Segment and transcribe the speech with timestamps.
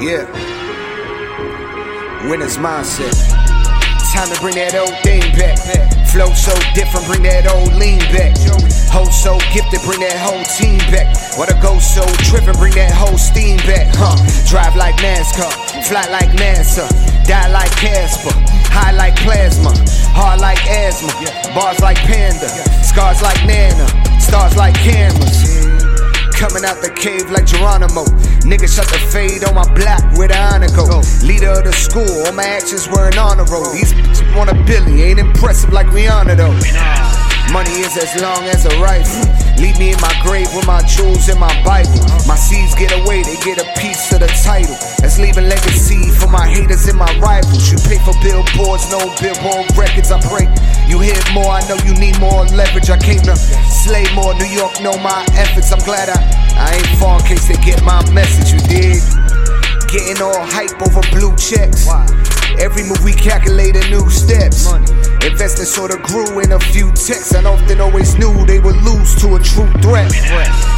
[0.00, 0.24] Yeah.
[2.24, 3.12] Winner's mindset.
[4.16, 5.60] Time to bring that old thing back.
[6.08, 8.32] Flow so different, bring that old lean back.
[8.88, 11.12] Hoe so gifted, bring that whole team back.
[11.36, 12.00] What a go so
[12.32, 13.92] driven, bring that whole steam back.
[13.92, 14.16] Huh?
[14.48, 15.52] Drive like NASCAR,
[15.84, 16.88] fly like NASA,
[17.28, 18.32] die like Casper,
[18.72, 19.76] high like plasma,
[20.16, 21.12] hard like asthma,
[21.52, 22.48] bars like panda,
[22.80, 23.84] scars like Nana,
[24.18, 25.49] stars like cameras.
[26.60, 28.04] Coming out the cave like Geronimo.
[28.44, 31.00] Nigga shut the fade on my block with the honor go.
[31.24, 33.72] Leader of the school, all my actions were an honor roll.
[33.72, 36.52] These bitches want a billy, ain't impressive like Rihanna though.
[37.48, 39.24] Money is as long as a rifle.
[39.56, 41.96] Leave me in my grave with my jewels and my Bible.
[42.28, 44.76] My seeds get away, they get a piece of the title.
[45.00, 47.72] That's leaving legacy for my haters and my rivals.
[47.72, 50.12] You pay for billboards, no billboard records.
[50.12, 50.44] I pray
[50.90, 51.54] you hear more.
[51.54, 52.90] I know you need more leverage.
[52.90, 54.34] I came to slay more.
[54.34, 55.70] New York know my efforts.
[55.70, 56.18] I'm glad I,
[56.60, 58.52] I ain't far in case they get my message.
[58.52, 59.00] You dig?
[59.88, 61.88] Getting all hype over blue checks.
[62.60, 64.68] Every move we calculated new steps.
[65.24, 69.16] Investors sort of grew in a few texts and often always knew they would lose
[69.24, 70.12] to a true threat.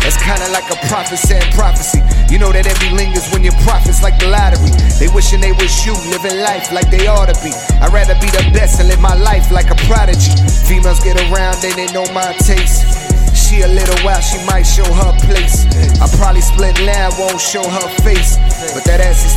[0.07, 1.99] That's kinda like a prophet saying prophecy.
[2.31, 4.71] You know that every lingers when your profits like the lottery.
[5.03, 7.51] They wishing they was you, living life like they ought to be.
[7.83, 10.31] I'd rather be the best and live my life like a prodigy.
[10.71, 12.87] Females get around, they they know my taste.
[13.35, 15.62] She a little while, she might show her place.
[16.43, 18.37] Split now, won't show her face.
[18.75, 19.32] But that ass is